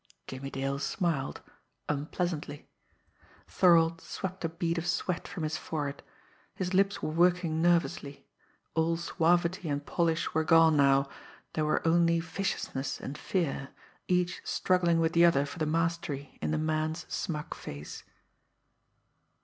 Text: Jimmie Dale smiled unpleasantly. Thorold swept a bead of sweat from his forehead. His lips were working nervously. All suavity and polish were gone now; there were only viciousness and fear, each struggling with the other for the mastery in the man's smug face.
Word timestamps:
Jimmie 0.25 0.49
Dale 0.49 0.79
smiled 0.79 1.41
unpleasantly. 1.87 2.67
Thorold 3.47 4.01
swept 4.01 4.43
a 4.43 4.49
bead 4.49 4.79
of 4.79 4.87
sweat 4.87 5.27
from 5.27 5.43
his 5.43 5.57
forehead. 5.57 6.01
His 6.55 6.73
lips 6.73 7.03
were 7.03 7.11
working 7.11 7.61
nervously. 7.61 8.25
All 8.73 8.97
suavity 8.97 9.69
and 9.69 9.85
polish 9.85 10.33
were 10.33 10.43
gone 10.43 10.75
now; 10.75 11.07
there 11.53 11.65
were 11.65 11.87
only 11.87 12.19
viciousness 12.19 12.99
and 12.99 13.15
fear, 13.15 13.69
each 14.07 14.41
struggling 14.43 14.99
with 14.99 15.13
the 15.13 15.23
other 15.23 15.45
for 15.45 15.59
the 15.59 15.67
mastery 15.67 16.39
in 16.41 16.49
the 16.49 16.57
man's 16.57 17.05
smug 17.07 17.53
face. 17.53 18.03